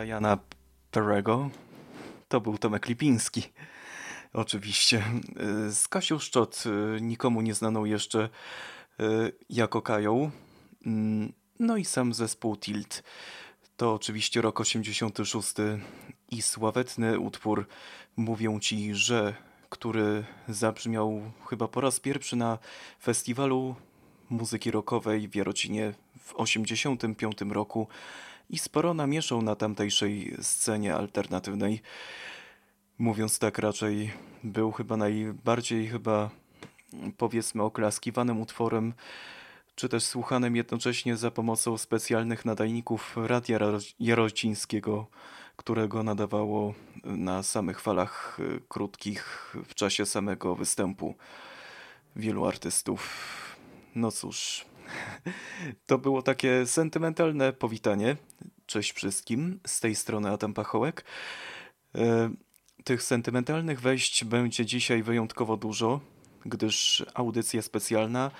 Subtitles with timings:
[0.00, 0.38] Briana
[0.90, 1.50] Perego.
[2.28, 3.42] To był Tomek Lipiński.
[4.32, 5.04] Oczywiście.
[5.70, 6.64] Z Kasią Szczot,
[6.96, 8.28] y, nikomu nieznaną jeszcze
[9.00, 10.30] y, jako Kają.
[10.86, 13.02] Mm, No i sam zespół Tilt.
[13.76, 15.54] To oczywiście rok 86
[16.30, 17.66] i sławetny utwór
[18.16, 19.34] Mówią Ci, że,
[19.68, 22.58] który zabrzmiał chyba po raz pierwszy na
[23.02, 23.74] festiwalu
[24.30, 27.88] muzyki rockowej w Jarocinie w 85 roku
[28.50, 31.80] i sporo namieszał na tamtejszej scenie alternatywnej.
[32.98, 34.12] Mówiąc tak, raczej
[34.44, 36.30] był chyba najbardziej chyba
[37.16, 38.94] powiedzmy oklaskiwanym utworem,
[39.74, 45.06] czy też słuchanym jednocześnie za pomocą specjalnych nadajników Radia Jaro- Jarocińskiego,
[45.56, 46.74] którego nadawało
[47.04, 51.14] na samych falach y, krótkich w czasie samego występu
[52.16, 53.30] wielu artystów.
[53.94, 54.64] No cóż,
[55.86, 58.16] to było takie sentymentalne powitanie.
[58.66, 61.04] Cześć wszystkim, z tej strony Adam Pachołek.
[61.94, 62.30] E,
[62.84, 66.00] Tych sentymentalnych wejść będzie dzisiaj wyjątkowo dużo,
[66.46, 68.30] gdyż audycja specjalna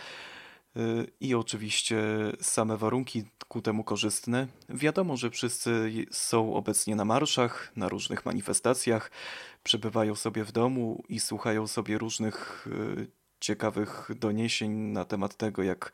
[0.77, 0.81] e,
[1.21, 1.99] i oczywiście
[2.41, 4.47] same warunki ku temu korzystne.
[4.69, 9.11] Wiadomo, że wszyscy są obecnie na marszach, na różnych manifestacjach,
[9.63, 13.07] przebywają sobie w domu i słuchają sobie różnych e,
[13.41, 15.93] ciekawych doniesień na temat tego, jak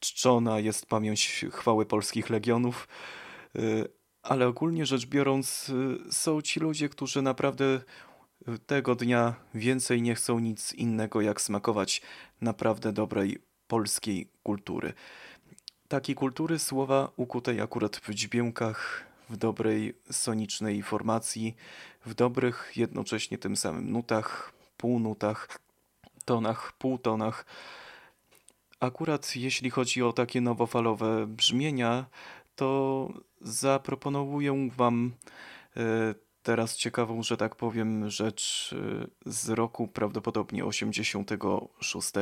[0.00, 2.88] czczona jest pamięć chwały polskich legionów.
[3.56, 3.88] Y,
[4.22, 7.64] Ale ogólnie rzecz biorąc, y, są ci ludzie, którzy naprawdę
[8.48, 12.02] y, tego dnia więcej nie chcą nic innego, jak smakować
[12.40, 14.92] naprawdę dobrej polskiej kultury.
[15.88, 21.56] Takiej kultury słowa ukutej akurat w dźwiękach, w dobrej sonicznej formacji,
[22.06, 25.58] w dobrych jednocześnie tym samym nutach, półnutach,
[26.24, 27.46] tonach, półtonach.
[28.80, 32.06] Akurat jeśli chodzi o takie nowofalowe brzmienia,
[32.56, 33.08] to
[33.40, 35.12] zaproponuję Wam
[35.76, 38.74] e, teraz ciekawą, że tak powiem, rzecz
[39.26, 42.12] e, z roku prawdopodobnie 86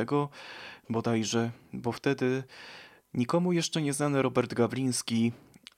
[0.89, 2.43] bodajże, bo wtedy
[3.13, 5.31] nikomu jeszcze nieznany Robert Gawliński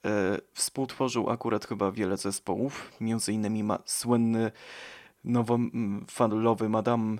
[0.06, 4.52] e, współtworzył akurat chyba wiele zespołów, między innymi ma słynny
[5.24, 7.18] nowofalowy Madame,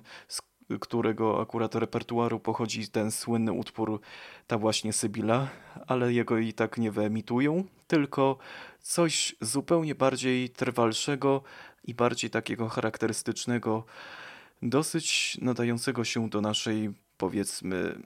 [0.80, 4.00] którego akurat repertuaru pochodzi ten słynny utwór,
[4.46, 5.48] ta właśnie Sybilla,
[5.86, 8.38] ale jego i tak nie wyemitują, tylko
[8.80, 11.42] coś zupełnie bardziej trwalszego
[11.84, 13.84] i bardziej takiego charakterystycznego,
[14.62, 17.98] dosyć nadającego się do naszej, powiedzmy,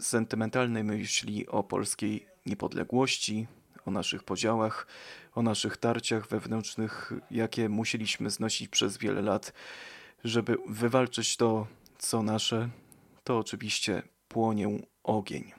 [0.00, 3.46] sentymentalnej myśli o polskiej niepodległości,
[3.86, 4.86] o naszych podziałach,
[5.34, 9.52] o naszych tarciach wewnętrznych, jakie musieliśmy znosić przez wiele lat,
[10.24, 11.66] żeby wywalczyć to,
[12.02, 12.68] co nasze,
[13.24, 14.68] to oczywiście płonie
[15.04, 15.52] ogień.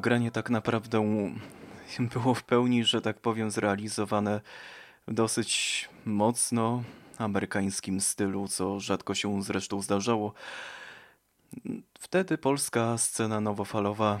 [0.00, 1.00] Nagranie tak naprawdę
[2.14, 4.40] było w pełni, że tak powiem, zrealizowane
[5.08, 6.82] dosyć mocno
[7.18, 10.32] amerykańskim stylu, co rzadko się zresztą zdarzało.
[11.98, 14.20] Wtedy polska scena nowofalowa,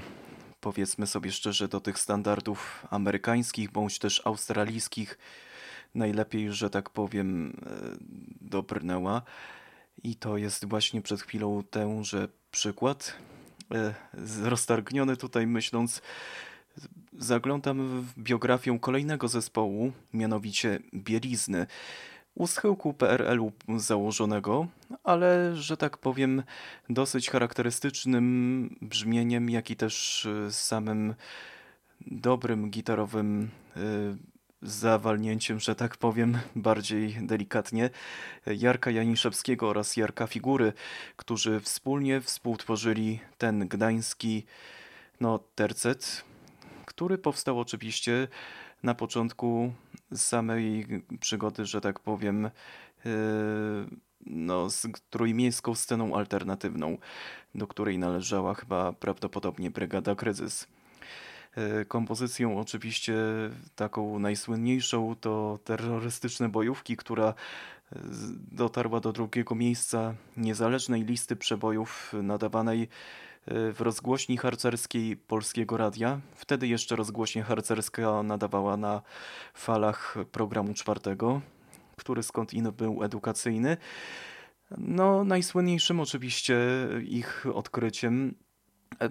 [0.60, 5.18] powiedzmy sobie szczerze, do tych standardów amerykańskich bądź też australijskich
[5.94, 7.70] najlepiej, że tak powiem, e,
[8.40, 9.22] dobrnęła.
[10.02, 13.16] I to jest właśnie przed chwilą tenże przykład.
[13.74, 13.94] E,
[14.42, 16.02] Roztargniony tutaj myśląc,
[17.18, 21.66] zaglądam w biografię kolejnego zespołu, mianowicie Bielizny.
[22.34, 24.66] U schyłku PRL-u założonego,
[25.04, 26.42] ale że tak powiem,
[26.90, 31.14] dosyć charakterystycznym brzmieniem, jak i też e, samym
[32.00, 33.80] dobrym gitarowym e,
[34.62, 37.90] zawalnięciem, że tak powiem, bardziej delikatnie,
[38.46, 40.72] Jarka Janiszewskiego oraz Jarka Figury,
[41.16, 44.44] którzy wspólnie współtworzyli ten gdański
[45.20, 46.24] no, tercet,
[46.86, 48.28] który powstał oczywiście
[48.82, 49.72] na początku
[50.14, 50.86] samej
[51.20, 52.50] przygody, że tak powiem,
[53.04, 53.10] yy,
[54.26, 56.98] no, z trójmiejską sceną alternatywną,
[57.54, 60.66] do której należała chyba prawdopodobnie Brygada Kryzys.
[61.56, 63.14] E, Kompozycją oczywiście
[63.76, 67.34] taką najsłynniejszą to terrorystyczne bojówki, która
[68.10, 76.20] z- dotarła do drugiego miejsca niezależnej listy przebojów nadawanej e, w rozgłośni harcerskiej Polskiego Radia.
[76.34, 79.02] Wtedy jeszcze rozgłośnie harcerska nadawała na
[79.54, 81.40] falach programu czwartego,
[81.96, 83.76] który skądinąd był edukacyjny.
[84.78, 86.56] No, najsłynniejszym oczywiście
[87.08, 88.34] ich odkryciem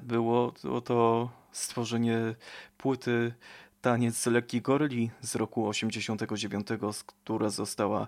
[0.03, 0.51] było
[0.85, 2.35] to, stworzenie
[2.77, 3.33] płyty
[3.81, 8.07] Taniec lekki goryli z roku 89, z- która została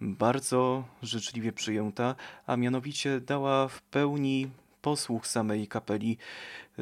[0.00, 2.14] bardzo życzliwie przyjęta,
[2.46, 4.50] a mianowicie dała w pełni
[4.82, 6.18] posłuch samej kapeli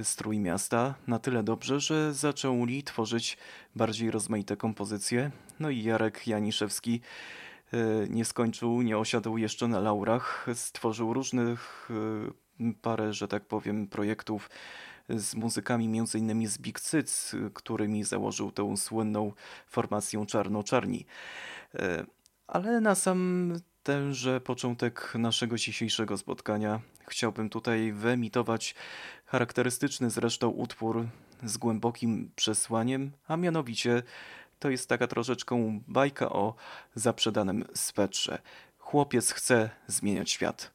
[0.02, 3.38] Strój Miasta na tyle dobrze, że zaczęli tworzyć
[3.76, 5.30] bardziej rozmaite kompozycje.
[5.60, 7.00] No i Jarek Janiszewski
[7.72, 7.76] e,
[8.08, 10.46] nie skończył, nie osiadł jeszcze na laurach.
[10.54, 12.41] Stworzył różnych e,
[12.82, 14.50] parę, że tak powiem, projektów
[15.08, 19.32] z muzykami, innymi z Big Cyc, którymi założył tę słynną
[19.66, 21.06] formację Czarno-Czarni.
[21.74, 22.04] E,
[22.46, 28.74] Ale na sam tenże początek naszego dzisiejszego spotkania chciałbym tutaj wyemitować
[29.26, 31.06] charakterystyczny zresztą utwór
[31.42, 34.02] z głębokim przesłaniem, a mianowicie
[34.58, 36.54] to jest taka troszeczkę bajka o
[36.94, 38.38] zaprzedanym swetrze.
[38.78, 40.72] Chłopiec chce zmieniać świat.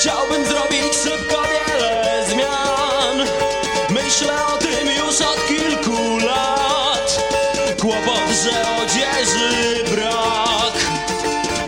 [0.00, 3.28] Chciałbym zrobić szybko wiele zmian.
[3.90, 7.24] Myślę o tym już od kilku lat.
[7.80, 10.74] Kłopot, że odzieży brak.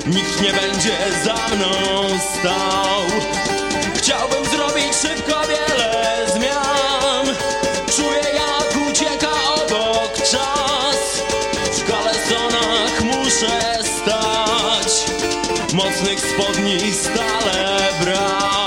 [0.07, 1.73] Nikt nie będzie za mną
[2.19, 3.21] stał.
[3.95, 6.62] Chciałbym zrobić szybko wiele zmian
[15.85, 18.62] Mocnych spodni stale brak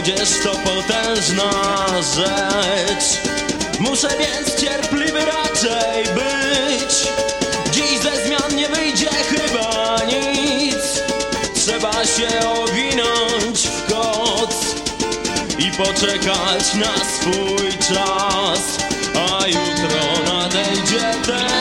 [0.00, 1.50] Odzież to potężna
[2.16, 3.20] rzecz.
[3.80, 7.08] Muszę więc cierpliwy raczej być.
[7.72, 11.02] Dziś ze zmian nie wyjdzie chyba nic.
[11.54, 14.54] Trzeba się owinąć w koc
[15.58, 18.78] i poczekać na swój czas.
[19.14, 21.59] A jutro nadejdzie ten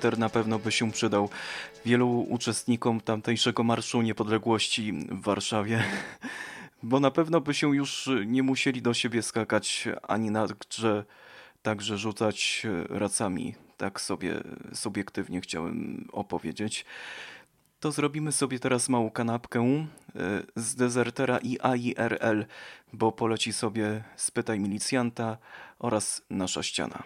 [0.00, 1.28] Sweter na pewno by się przydał
[1.84, 5.84] wielu uczestnikom tamtejszego Marszu Niepodległości w Warszawie,
[6.82, 11.04] bo na pewno by się już nie musieli do siebie skakać, ani także,
[11.62, 13.54] także rzucać racami.
[13.76, 14.34] Tak sobie
[14.74, 16.84] subiektywnie chciałem opowiedzieć.
[17.80, 19.86] To zrobimy sobie teraz małą kanapkę e,
[20.56, 22.44] z dezertera i AIRL,
[22.92, 25.38] bo poleci sobie Spytaj Milicjanta
[25.78, 27.02] oraz Nasza Ściana.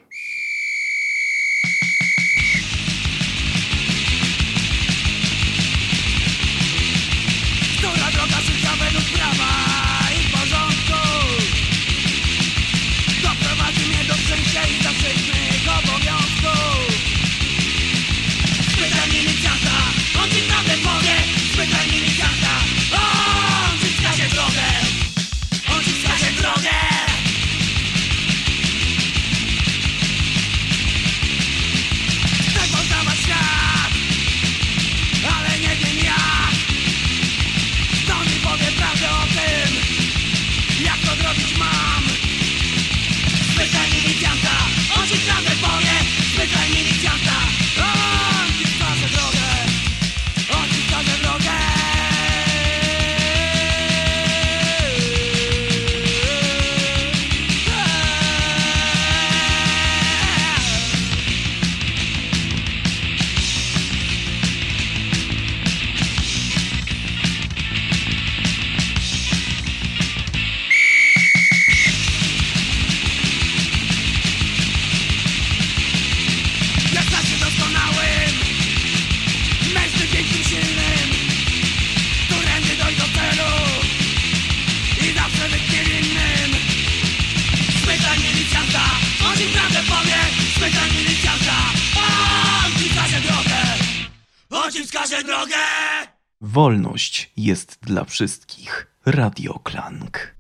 [97.85, 98.87] Dla wszystkich.
[99.07, 100.35] Radio Klank.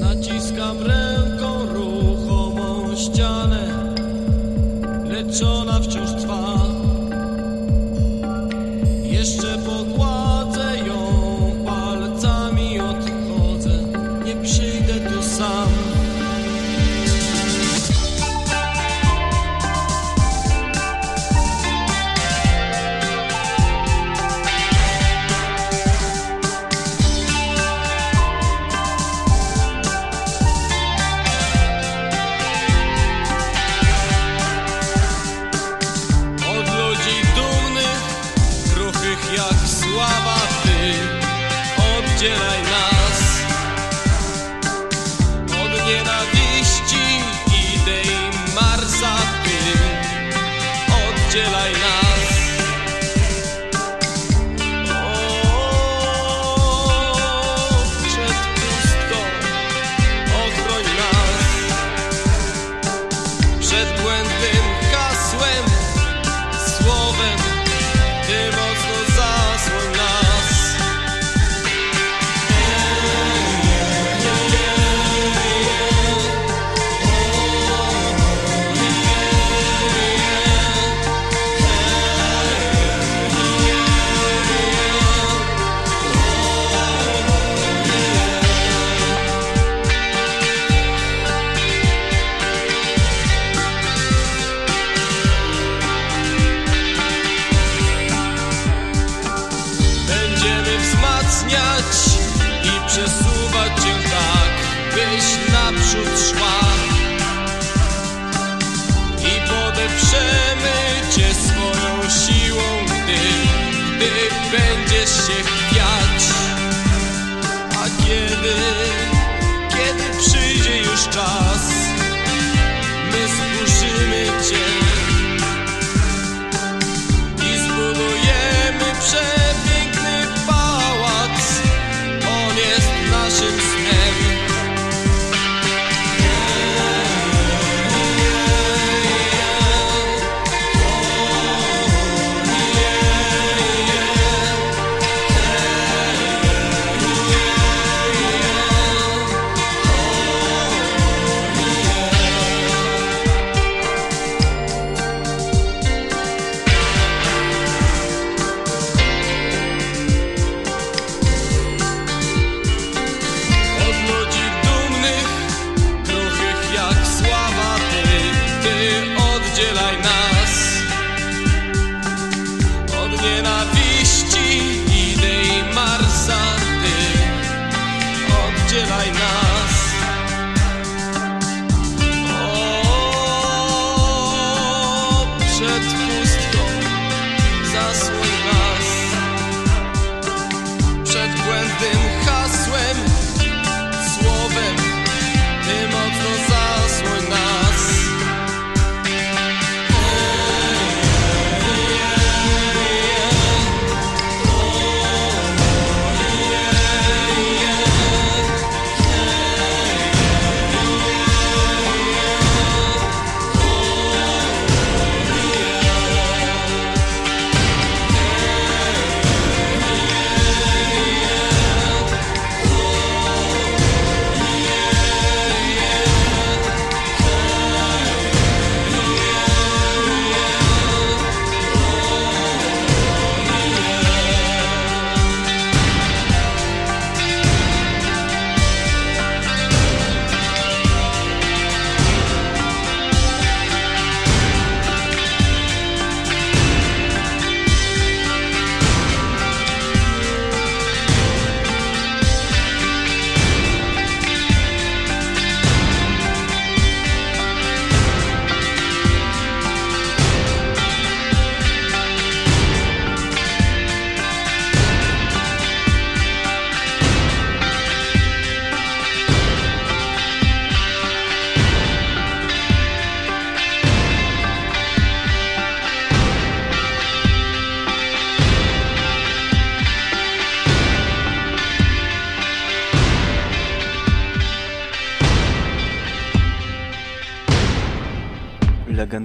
[0.00, 3.43] Naciskam ręką ruchomą ścianę,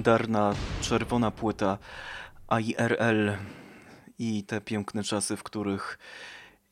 [0.00, 1.78] legendarna czerwona płyta
[2.60, 3.30] IRL
[4.18, 5.98] i te piękne czasy, w których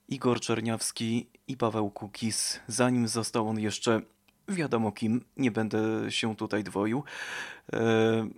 [0.09, 4.01] Igor Czerniawski i Paweł Kukis, zanim został on jeszcze
[4.49, 7.05] wiadomo kim, nie będę się tutaj dwoił,
[7.73, 8.29] e,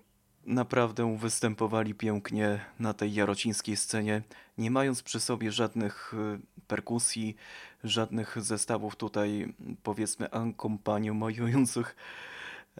[0.44, 4.22] naprawdę występowali pięknie na tej jarocińskiej scenie,
[4.58, 7.36] nie mając przy sobie żadnych e, perkusji,
[7.84, 11.96] żadnych zestawów tutaj powiedzmy akompaniujących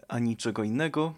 [0.07, 1.13] ani czego innego,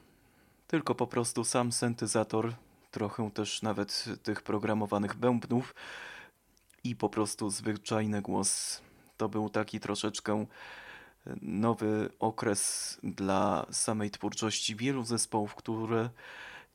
[0.74, 2.54] tylko po prostu sam syntezator,
[2.92, 5.76] trochę też nawet tych programowanych bębnów
[6.84, 8.82] i po prostu zwyczajny głos.
[9.18, 10.46] To był taki troszeczkę
[11.42, 16.10] nowy okres dla samej twórczości wielu zespołów, które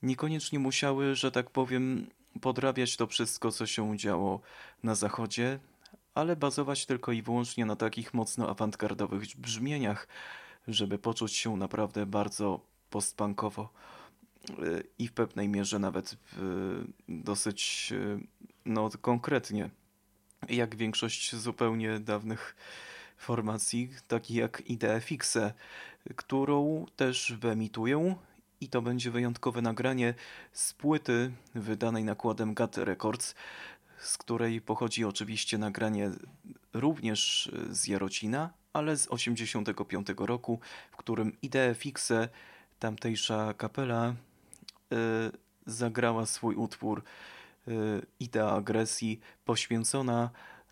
[0.03, 2.07] niekoniecznie musiały, że tak powiem,
[2.41, 4.41] podrabiać to wszystko, co się działo
[4.83, 5.59] na zachodzie,
[6.15, 10.09] ale bazować tylko i wyłącznie na takich mocno awantgardowych brzmieniach,
[10.69, 13.73] żeby poczuć się naprawdę bardzo postpunkowo
[14.51, 16.17] y, i w pewnej mierze nawet y,
[17.09, 18.19] dosyć y,
[18.65, 19.71] no, konkretnie,
[20.49, 22.57] jak większość zupełnie dawnych
[23.17, 25.53] formacji, takich jak Idea Fixe,
[26.17, 28.15] którą też wyemituję
[28.61, 30.15] i to będzie wyjątkowe nagranie
[30.53, 33.35] z płyty wydanej nakładem GAT Records,
[33.99, 36.11] z której pochodzi oczywiście nagranie
[36.73, 42.29] również z Jarocina, ale z 85 roku, w którym Idea Fixe,
[42.79, 44.15] tamtejsza kapela,
[44.93, 44.97] y,
[45.67, 47.03] zagrała swój utwór
[47.69, 47.73] y,
[48.21, 50.31] Idea Agresji, poświęcona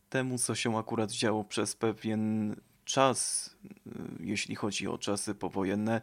[0.09, 3.91] temu, co się akurat działo przez pewien czas, y,
[4.21, 6.01] jeśli chodzi o czasy powojenne,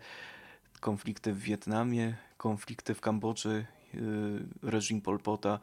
[0.79, 3.65] konflikty w Wietnamie, konflikty w Kambodży,
[4.61, 5.59] reżim Pol Pota,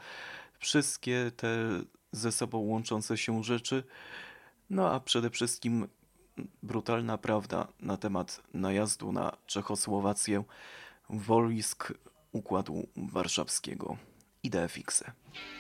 [0.59, 1.49] wszystkie te
[2.13, 3.85] ze sobą łączące się rzeczy.
[4.71, 5.89] No a przede wszystkim
[6.63, 10.45] brutalna prawda na temat najazdu na Czechosłowację,
[11.11, 11.93] wojsk
[12.33, 13.97] Układu Warszawskiego.
[14.43, 15.13] Idee fixe.
[15.33, 15.60] Masz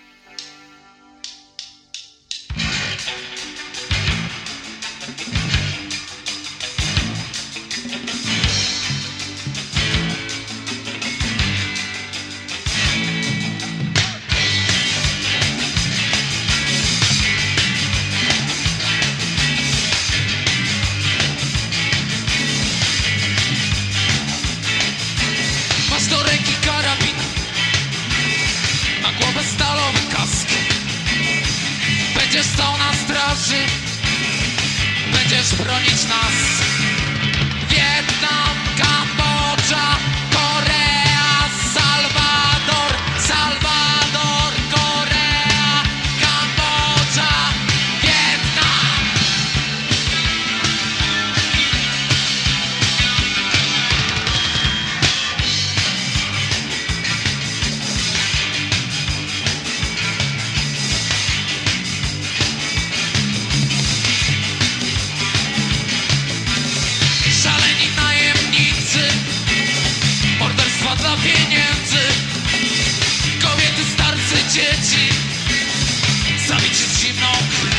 [77.12, 77.69] leave no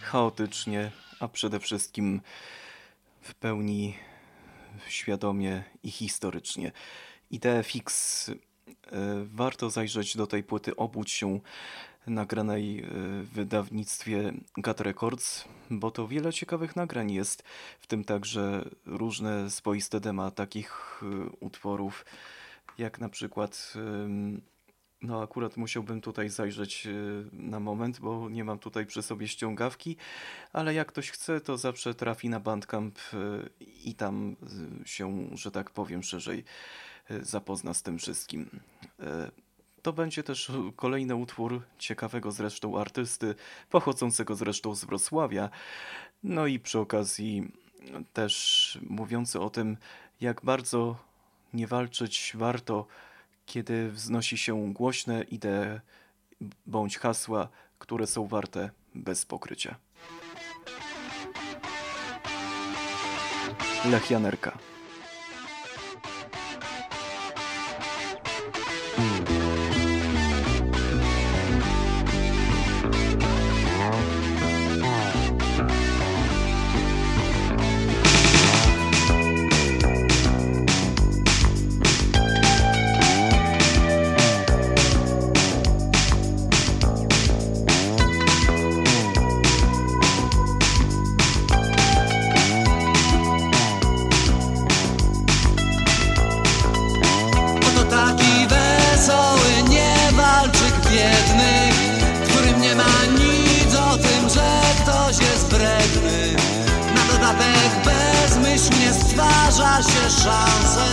[0.00, 2.20] chaotycznie, a przede wszystkim
[3.22, 3.94] w pełni
[4.88, 6.72] świadomie i historycznie.
[7.30, 8.28] Idee fix.
[8.28, 8.34] e,
[9.24, 11.40] Warto zajrzeć do tej płyty Obudź się
[12.06, 12.86] nagranej e,
[13.22, 17.42] w wydawnictwie Gut Records, bo to wiele ciekawych nagrań jest,
[17.80, 21.06] w tym także różne swoiste dema takich e,
[21.40, 22.04] utworów,
[22.78, 23.74] jak na przykład
[25.04, 29.96] no akurat musiałbym tutaj zajrzeć y, na moment, bo nie mam tutaj przy sobie ściągawki,
[30.52, 33.50] ale jak ktoś chce, to zawsze trafi na Bandcamp y,
[33.84, 34.36] i tam
[34.84, 36.44] y, się, że tak powiem, szerzej
[37.22, 38.50] zapozna z tym wszystkim.
[39.82, 43.34] To będzie też kolejny utwór ciekawego zresztą artysty,
[43.70, 45.50] pochodzącego zresztą z Wrocławia.
[46.22, 47.52] No i przy okazji
[48.12, 49.76] też mówiący o tym,
[50.20, 50.96] jak bardzo
[51.54, 52.86] nie walczyć warto,
[53.46, 55.80] kiedy wznosi się głośne idee
[56.66, 59.76] bądź hasła, które są warte bez pokrycia.
[63.90, 64.58] Lech Janerka.
[109.92, 110.86] Się szanse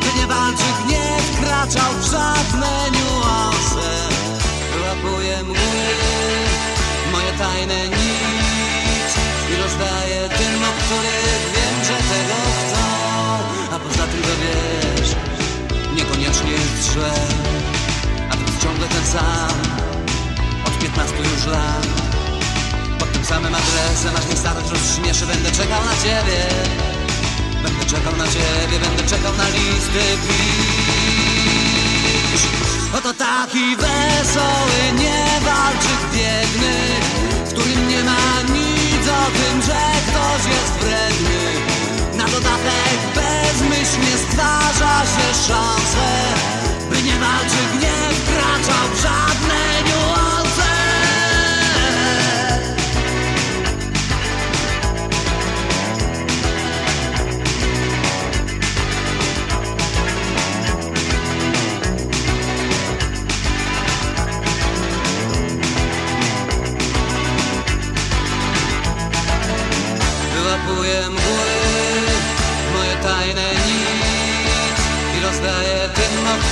[0.00, 3.88] By nie walczyk nie wkraczał w żadne niuanse.
[4.72, 5.88] Wyłapuję mgły,
[7.12, 9.12] moje tajne nic
[9.52, 12.84] I rozdaję tym, o których wiem, że tego chcą.
[13.74, 15.10] A poza tym to wiesz,
[15.96, 17.12] niekoniecznie jest źle
[18.30, 19.58] A więc ciągle ten sam,
[20.66, 21.86] od 15 już lat.
[22.98, 26.91] Pod tym samym adresem, aż mnie starość rozśmieszy Będę czekał na ciebie
[27.62, 31.02] Będę czekał na ciebie, będę czekał na listy pisz.
[32.98, 36.76] Oto taki wesoły, niewalczyk biedny
[37.46, 41.40] W którym nie ma nic o tym, że ktoś jest wredny
[42.14, 46.08] Na dodatek bezmyślnie stwarza się szanse
[46.90, 49.71] By niewalczyk nie wkraczał w żadne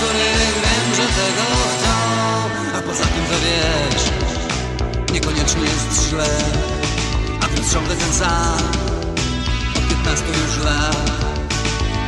[0.00, 1.94] których wiem, że tego chcą
[2.78, 4.04] A poza tym to wiesz,
[5.12, 6.28] niekoniecznie jest źle.
[7.42, 8.58] A więc ciągle ten sam,
[9.76, 11.10] od 15 już lat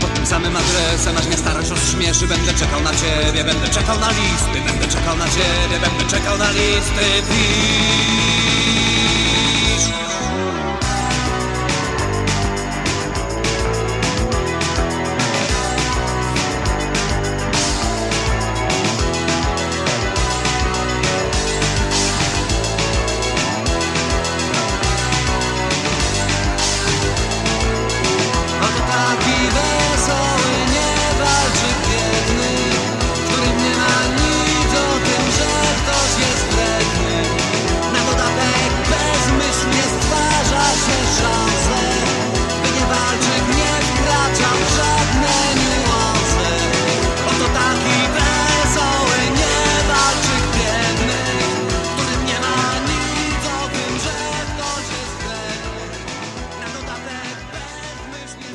[0.00, 2.26] pod tym samym adresem, aż mnie starość rozśmieszy.
[2.26, 6.50] Będę czekał na ciebie, będę czekał na listy Będę czekał na ciebie, będę czekał na
[6.50, 7.06] listy.
[7.28, 8.41] Pisz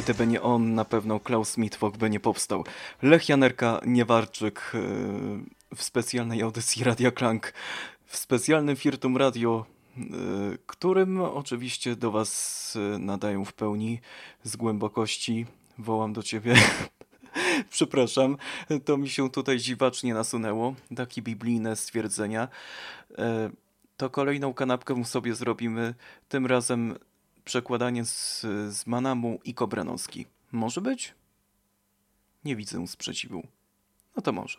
[0.07, 2.63] Gdyby nie on, na pewno Klaus Mitwok by nie powstał.
[3.01, 4.79] Lech Janerka Niewarczyk e,
[5.75, 7.53] w specjalnej audycji Radia Klank,
[8.05, 9.65] w specjalnym Firtum Radio,
[9.97, 10.01] e,
[10.65, 13.99] którym oczywiście do Was e, nadają w pełni
[14.43, 15.45] z głębokości.
[15.77, 16.55] Wołam do Ciebie.
[17.69, 18.37] Przepraszam,
[18.85, 20.75] to mi się tutaj dziwacznie nasunęło.
[20.95, 22.47] Takie biblijne stwierdzenia.
[23.97, 25.95] To kolejną kanapkę sobie zrobimy.
[26.29, 26.97] Tym razem
[27.47, 30.25] przekładanie z, z Manamu i Kobranowski.
[30.51, 31.13] Może być?
[32.45, 33.47] Nie widzę sprzeciwu.
[34.15, 34.57] No to może.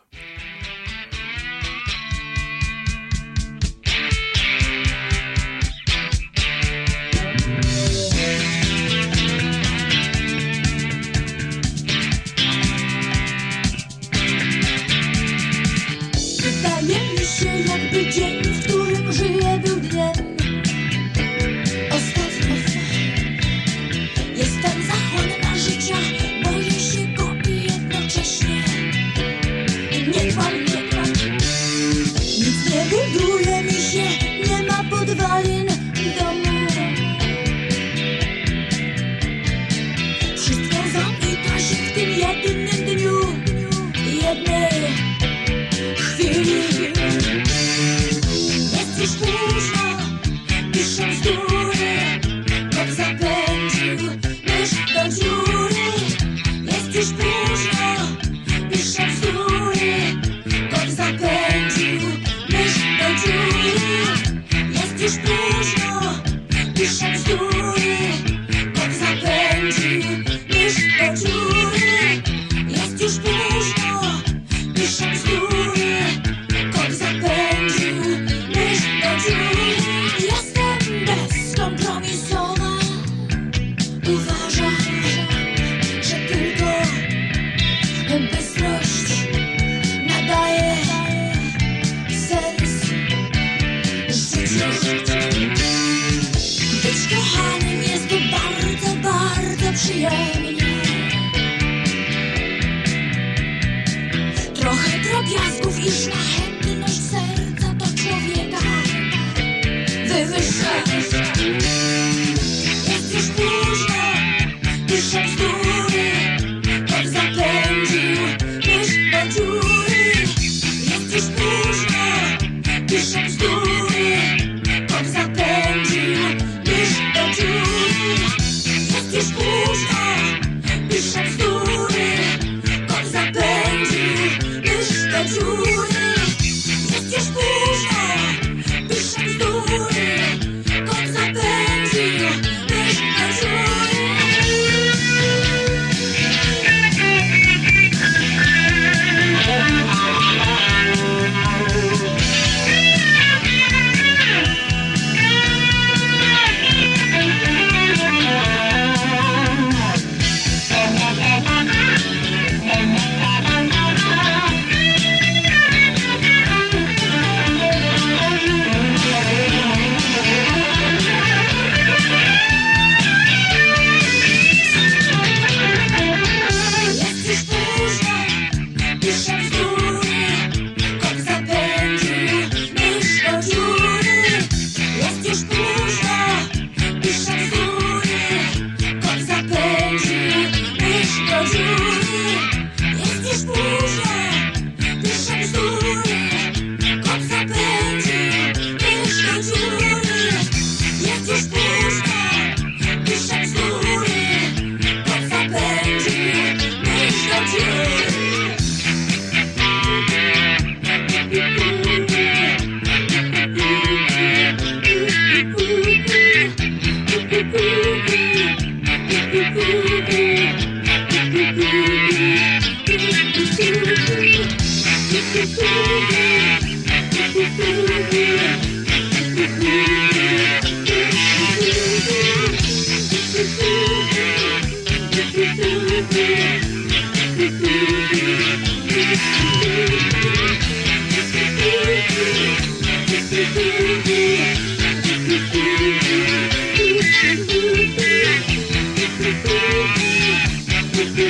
[251.18, 251.26] Don't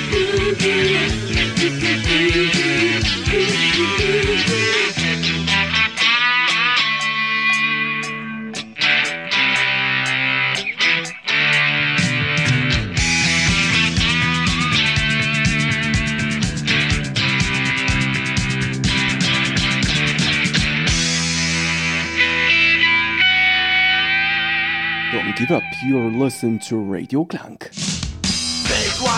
[25.34, 27.70] give up, you're listening to Radio Clank.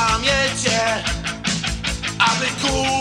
[0.01, 0.49] złamie
[2.19, 3.00] aby kłócić.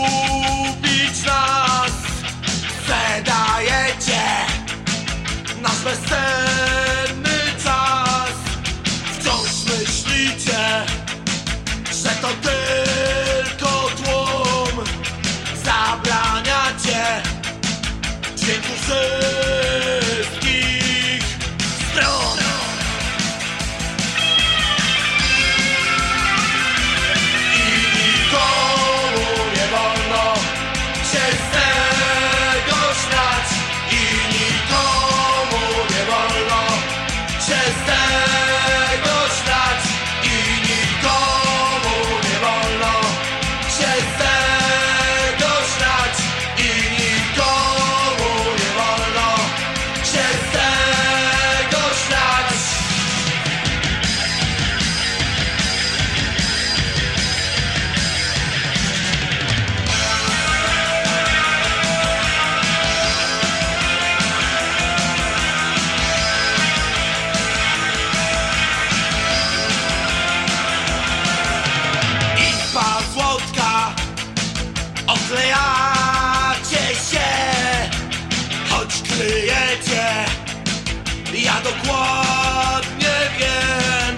[81.34, 84.16] Ja dokładnie wiem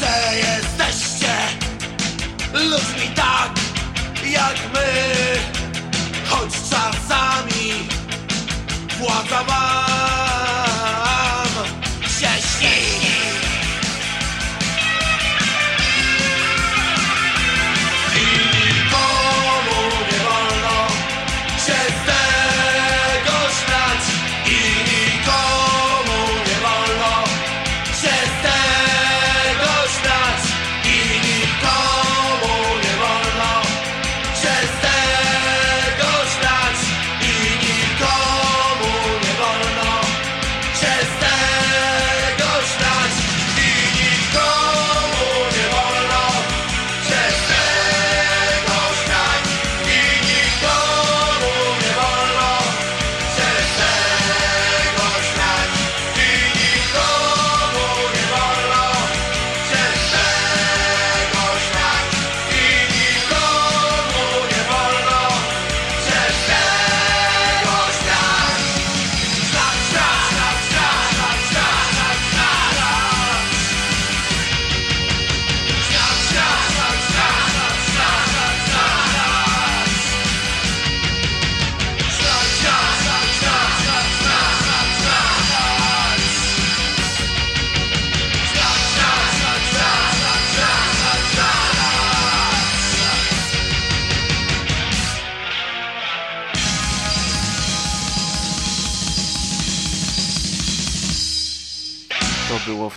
[0.00, 1.34] Że jesteście
[2.52, 3.50] Ludźmi tak
[4.30, 4.92] jak my.
[6.28, 7.88] Choć czasami
[8.98, 9.83] Władza wam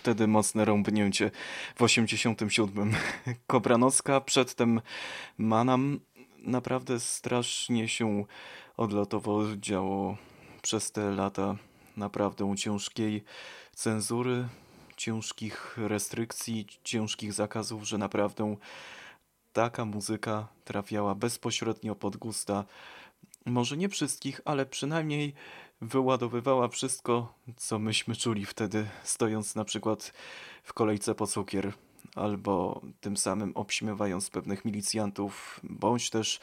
[0.07, 1.31] wtedy mocne rąbnięcie
[1.75, 2.93] w 87.
[3.47, 4.81] Kobranocka, przedtem
[5.37, 5.99] Manam.
[6.39, 8.25] Naprawdę strasznie się
[8.77, 10.17] odlotowo działo
[10.61, 11.55] przez te lata
[11.97, 13.23] naprawdę ciężkiej
[13.73, 14.47] cenzury,
[14.97, 18.55] ciężkich restrykcji, ciężkich zakazów, że naprawdę
[19.53, 22.65] taka muzyka trafiała bezpośrednio pod gusta,
[23.45, 25.33] może nie wszystkich, ale przynajmniej
[25.81, 30.13] wyładowywała wszystko, co myśmy czuli wtedy, stojąc na przykład
[30.63, 31.73] w kolejce po cukier,
[32.15, 36.39] albo tym samym obśmiewając pewnych milicjantów, bądź też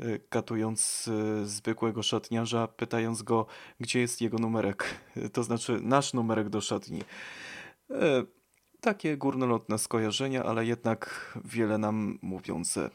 [0.00, 3.46] y, katując y, zwykłego szatniarza, pytając go,
[3.80, 5.00] gdzie jest jego numerek,
[5.32, 7.02] to znaczy nasz numerek do szatni.
[7.90, 8.24] E,
[8.80, 12.90] takie górnolotne skojarzenia, ale jednak wiele nam mówiące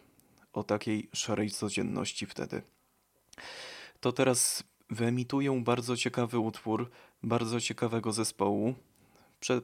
[0.54, 2.62] o takiej szarej codzienności wtedy.
[4.00, 4.64] To teraz
[4.94, 6.90] wyemituję bardzo ciekawy utwór
[7.24, 8.76] bardzo ciekawego zespołu,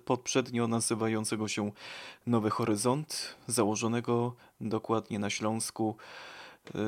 [0.05, 1.71] poprzednio nazywającego się
[2.27, 5.95] Nowy Horyzont, założonego dokładnie na Śląsku
[6.75, 6.79] y,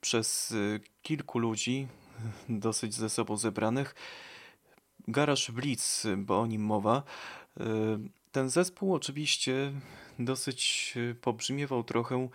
[0.00, 1.86] przez y, kilku ludzi,
[2.48, 3.94] dosyć ze sobą zebranych.
[5.08, 7.02] Garaż Blitz, bo o nim mowa.
[7.60, 7.62] Y,
[8.32, 9.72] ten zespół oczywiście
[10.18, 12.28] dosyć e, pobrzmiewał trochę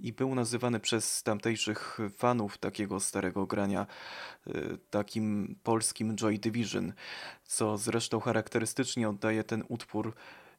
[0.00, 3.86] i był nazywany przez tamtejszych fanów takiego starego grania
[4.46, 4.52] e,
[4.90, 6.92] takim polskim Joy Division,
[7.44, 10.14] co zresztą charakterystycznie oddaje ten utwór.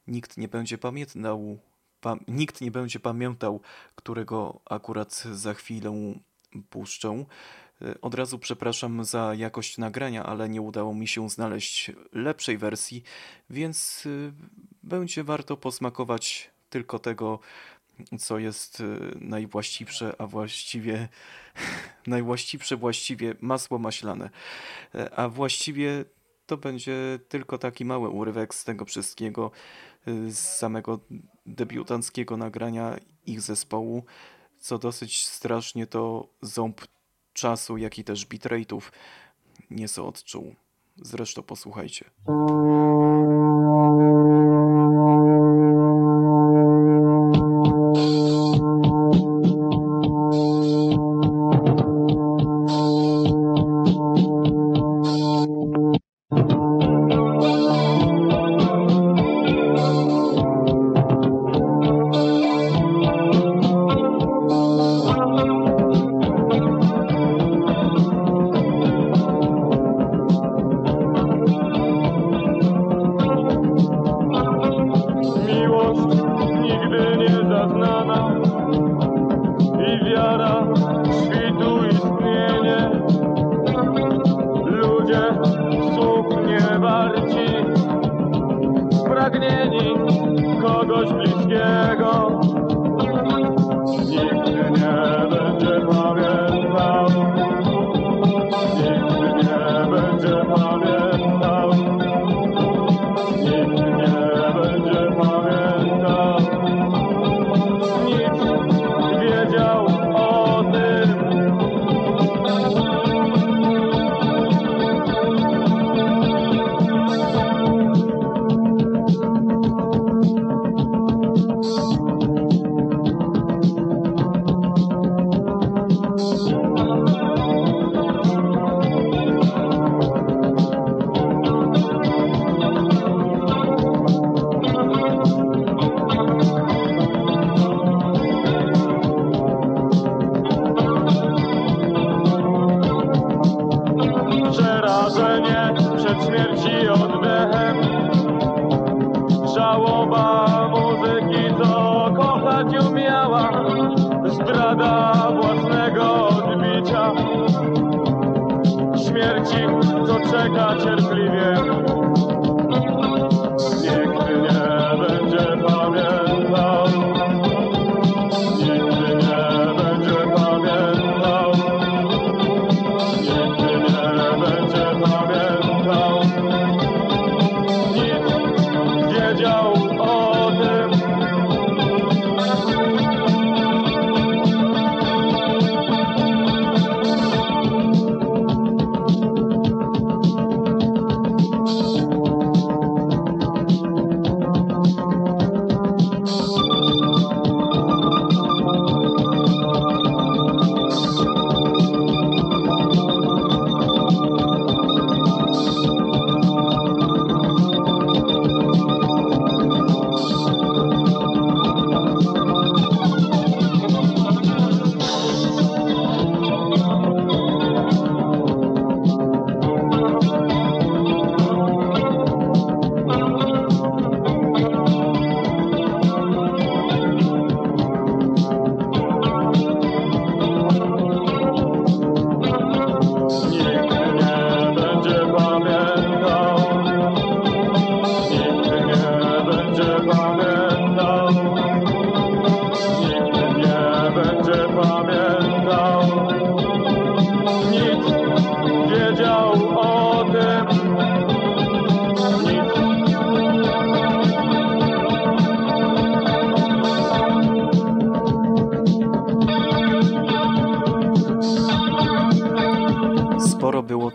[0.08, 1.60] Nikt nie będzie pamiętał,
[2.02, 3.62] pa, nikt nie będzie pamiętał,
[3.96, 6.14] którego akurat za chwilę
[6.70, 7.26] puszczą.
[7.82, 13.04] E, od razu przepraszam za jakość nagrania, ale nie udało mi się znaleźć lepszej wersji,
[13.50, 14.08] więc
[14.84, 17.40] będzie warto posmakować tylko tego,
[18.20, 21.08] co jest y, najwłaściwsze, a właściwie
[22.08, 24.30] najwłaściwsze właściwie masło maślane.
[24.96, 26.06] E, a właściwie
[26.46, 29.52] to będzie tylko taki mały urywek z tego wszystkiego,
[30.08, 31.00] y, z samego
[31.46, 34.04] debiutanckiego nagrania ich zespołu,
[34.60, 36.82] co dosyć strasznie to ząb
[37.34, 38.82] czasu, jak i też bitrate'ów
[39.72, 40.56] nieco odczuł.
[40.96, 42.06] Zresztą posłuchajcie.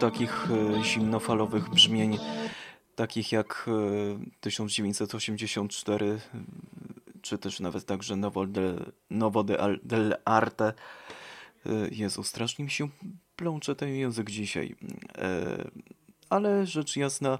[0.02, 2.18] Takich e, zimnofalowych brzmień,
[2.94, 3.70] takich jak
[4.40, 6.18] 1984, e,
[7.22, 9.44] czy też nawet także Novo, del, Novo
[9.82, 10.64] del, Arte.
[11.66, 12.88] E, Jezu, strasznie mi się
[13.36, 14.76] plącze ten język dzisiaj.
[16.30, 17.38] Ale rzecz jasna,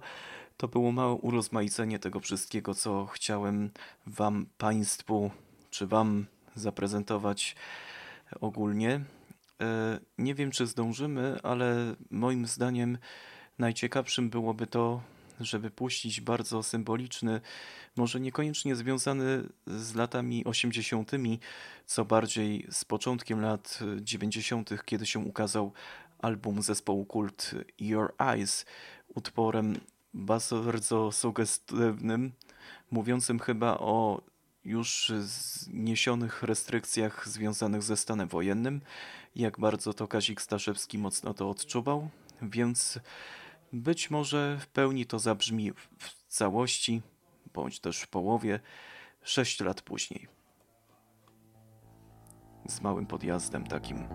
[0.57, 3.71] to było małe urozmaicenie tego wszystkiego, co chciałem
[4.07, 5.31] Wam, Państwu,
[5.71, 7.57] czy Wam zaprezentować
[8.41, 9.01] ogólnie.
[9.63, 12.99] E, nie wiem, czy zdążymy, ale moim zdaniem
[13.59, 15.03] najciekawszym byłoby to,
[15.41, 17.41] żeby puścić bardzo symboliczny,
[17.97, 21.11] może niekoniecznie związany z latami 80.,
[21.87, 25.73] co bardziej z początkiem lat 90., kiedy się ukazał
[26.19, 28.67] album zespołu Kult Your Eyes,
[29.15, 29.81] utworem
[30.15, 32.33] bardzo sugestywnym,
[32.91, 34.23] mówiącym chyba o
[34.65, 38.81] już zniesionych restrykcjach związanych ze stanem wojennym,
[39.37, 42.09] jak bardzo to Kazik Staszewski mocno to odczuwał,
[42.43, 42.99] więc
[43.73, 47.03] być może w pełni to zabrzmi w całości,
[47.55, 48.61] bądź też w połowie,
[49.23, 50.29] sześć lat później.
[52.69, 54.09] Z małym podjazdem takim.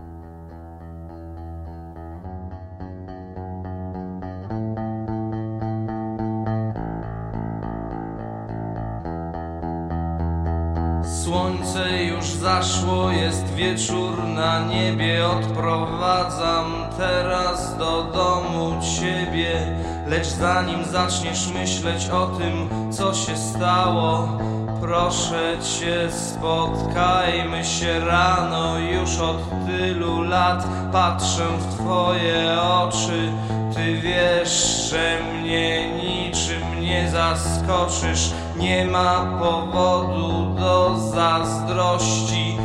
[11.07, 16.65] Słońce już zaszło, jest wieczór na niebie Odprowadzam
[16.97, 19.75] teraz do domu ciebie.
[20.07, 24.37] Lecz zanim zaczniesz myśleć o tym, co się stało
[24.81, 29.37] Proszę cię, spotkajmy się rano Już od
[29.67, 30.67] tylu lat.
[30.91, 33.31] Patrzę w twoje oczy
[33.75, 42.57] Ty wiesz, że mnie niczym nie zaskoczysz Nie ma powodu do zazdrości.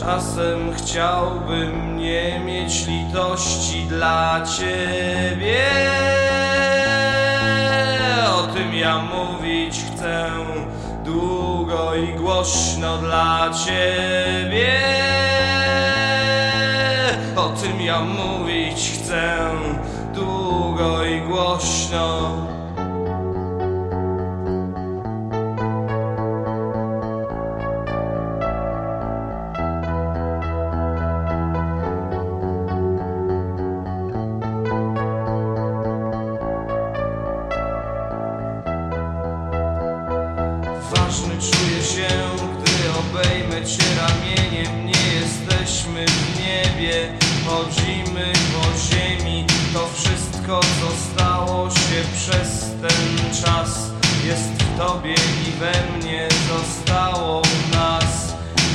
[0.00, 5.64] Czasem chciałbym nie mieć litości dla ciebie.
[8.38, 10.30] O tym ja mówić chcę
[11.04, 14.80] długo i głośno dla ciebie.
[17.36, 19.36] O tym ja mówić chcę
[20.14, 22.55] długo i głośno
[54.76, 55.14] tobie
[55.48, 58.34] i we mnie, zostało nas.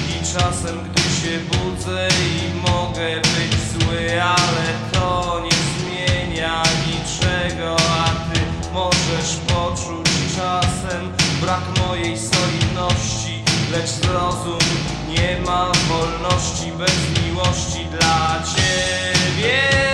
[0.09, 8.33] I czasem, gdy się budzę i mogę być zły Ale to nie zmienia niczego, a
[8.33, 8.39] ty
[8.73, 14.59] możesz poczuć czasem brak mojej solidności Lecz zrozum,
[15.09, 19.90] nie ma wolności bez miłości dla ciebie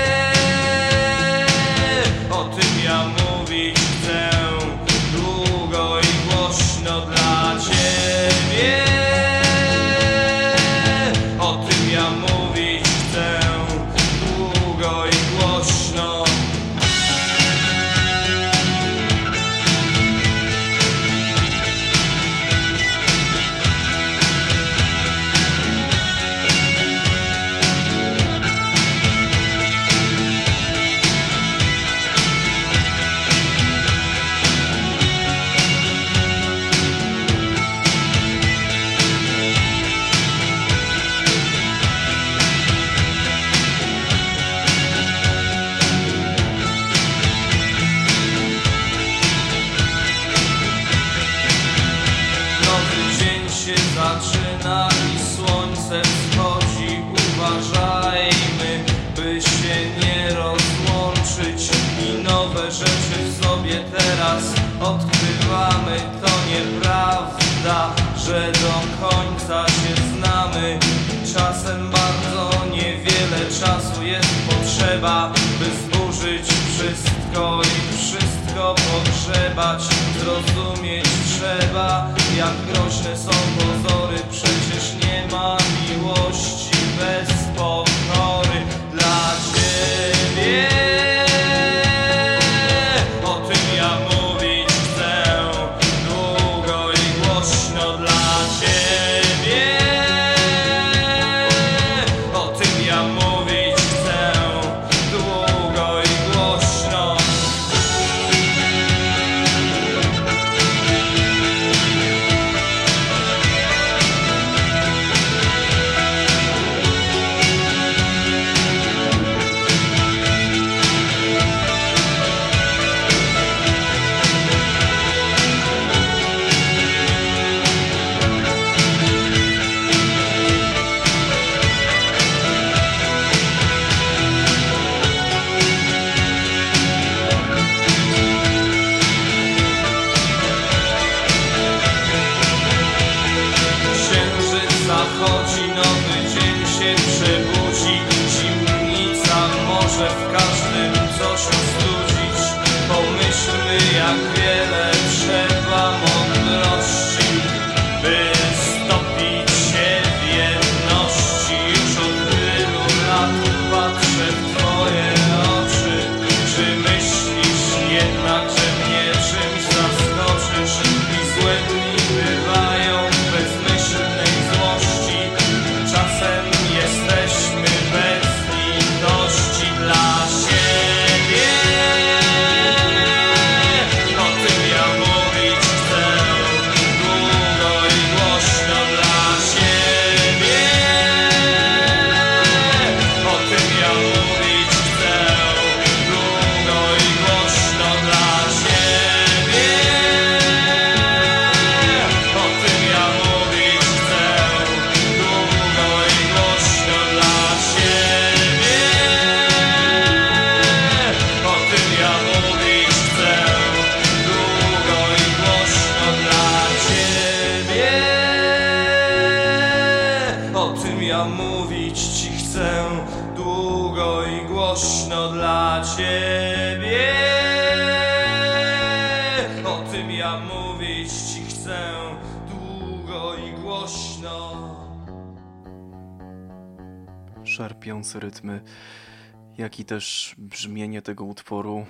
[239.67, 241.85] jak i też brzmienie tego utworu.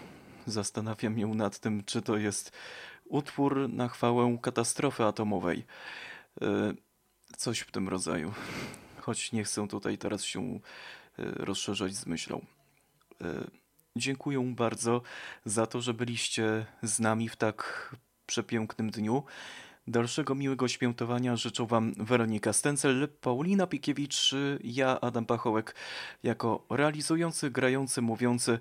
[0.45, 2.51] Zastanawiam się nad tym, czy to jest
[3.05, 5.65] utwór na chwałę katastrofy atomowej.
[6.41, 6.73] E,
[7.37, 8.33] Coś w tym rodzaju.
[8.99, 10.59] Choć nie chcę tutaj teraz się e,
[11.17, 12.45] rozszerzać z myślą.
[13.21, 13.25] E,
[13.95, 15.01] Dziękuję bardzo
[15.45, 17.89] za to, że byliście z nami w tak
[18.25, 19.23] przepięknym dniu.
[19.87, 25.75] Dalszego miłego świętowania życzą Wam Weronika Stencel, Paulina Pikiewicz, ja Adam Pachołek
[26.23, 28.59] jako realizujący, grający, mówiący,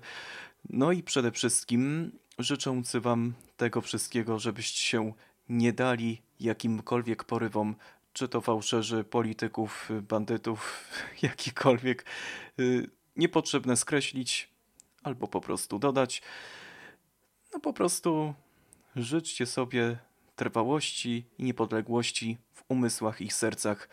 [0.69, 5.13] no i przede wszystkim życzący Wam tego wszystkiego, żebyście się
[5.49, 7.75] nie dali jakimkolwiek porywom,
[8.13, 10.83] czy to fałszerzy, polityków, bandytów,
[11.21, 12.05] jakikolwiek
[12.59, 14.49] y, niepotrzebne skreślić
[15.03, 16.21] albo po prostu dodać.
[17.53, 18.33] No po prostu
[18.95, 19.97] życzcie sobie
[20.37, 23.89] trwałości i niepodległości w umysłach i sercach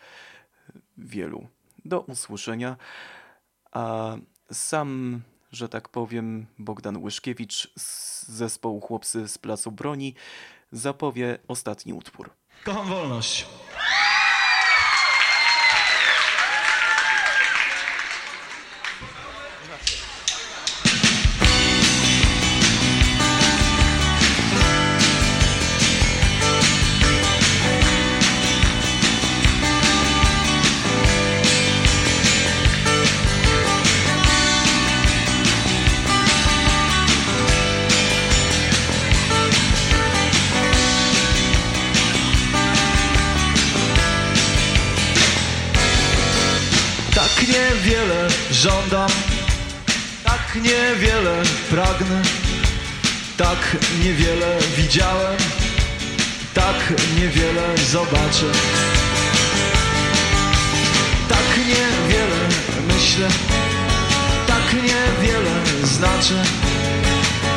[0.97, 1.47] wielu.
[1.85, 2.77] Do usłyszenia.
[3.71, 4.15] A
[4.51, 5.21] sam,
[5.51, 10.13] że tak powiem, Bogdan Łyszkiewicz z zespołu Chłopcy z Placu Broni
[10.71, 12.29] zapowie ostatni utwór.
[12.63, 13.45] Kocham wolność.
[64.47, 66.43] Tak niewiele znaczę,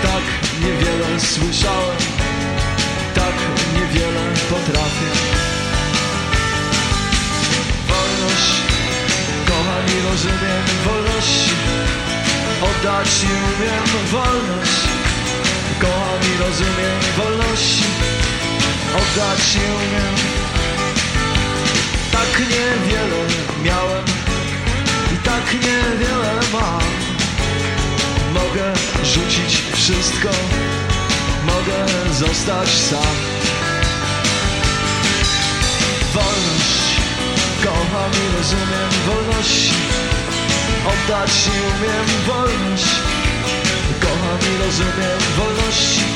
[0.02, 0.24] tak
[0.60, 1.96] niewiele słyszałem,
[3.14, 3.34] tak
[3.74, 5.10] niewiele potrafię.
[7.88, 8.58] Wolność
[9.48, 11.52] Kocham i rozumiem wolności
[12.62, 14.80] Oddać nie umiem wolność.
[15.80, 17.84] Kocham i rozumiem wolności
[18.96, 20.14] Oddać nie umiem.
[22.12, 23.24] Tak niewiele
[23.64, 24.07] miałem
[25.28, 26.88] tak niewiele mam.
[28.34, 28.72] Mogę
[29.04, 30.28] rzucić wszystko
[31.46, 31.80] Mogę
[32.12, 33.16] zostać sam.
[36.14, 36.78] Wolność
[37.64, 39.74] Kocham i rozumiem wolności.
[40.86, 42.88] Oddać nie umiem wolność.
[44.00, 46.07] Kocham i rozumiem Wolność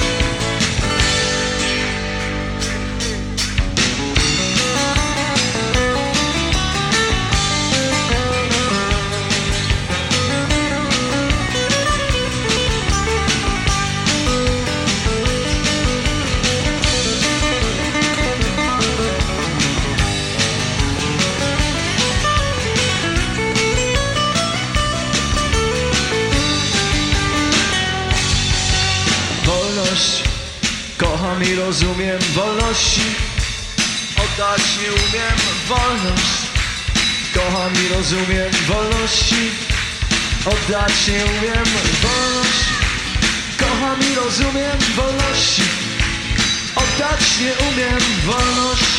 [31.73, 33.01] rozumiem wolności.
[34.25, 35.37] Oddać nie umiem
[35.69, 36.33] wolność.
[37.35, 39.51] Kocham i rozumiem wolności.
[40.47, 41.65] Oddać nie umiem
[42.03, 42.65] wolność
[43.59, 45.63] Kocham i rozumiem wolności.
[46.77, 48.93] Oddać nie umiem wolność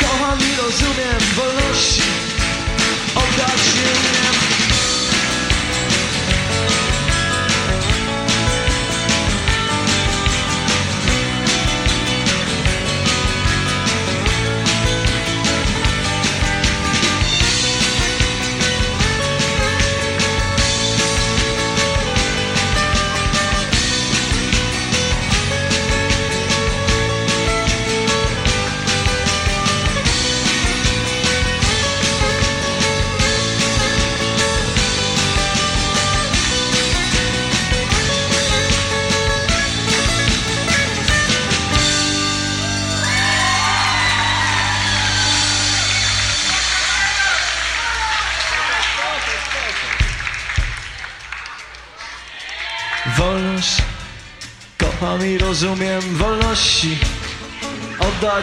[0.00, 2.02] Kocham i rozumiem wolności.
[3.14, 4.31] Oddać nie umiem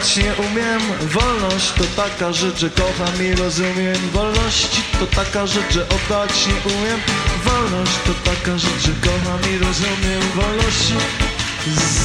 [0.00, 3.96] Oddać nie umiem, wolność to taka rzecz, że kocham i rozumiem.
[4.12, 7.00] Wolności to taka rzecz, że oddać nie umiem.
[7.44, 10.22] Wolność to taka rzecz, że kocham i rozumiem.
[10.34, 10.94] Wolności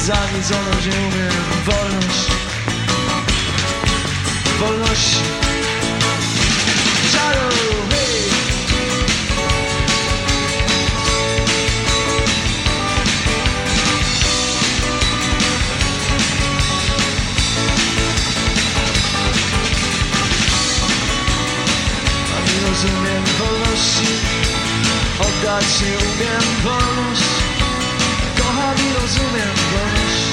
[0.04, 1.32] za nic nie umiem
[1.66, 2.26] Wolność.
[4.60, 5.16] Wolności.
[7.12, 7.75] Czaru,
[25.56, 27.22] Nie umiem wolność
[28.36, 30.26] Kocham i rozumiem wolność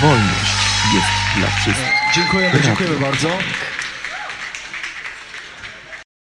[0.00, 0.56] Wolność
[0.94, 1.06] jest
[1.36, 2.14] dla wszystkich.
[2.14, 3.28] Dziękujemy, dziękujemy bardzo.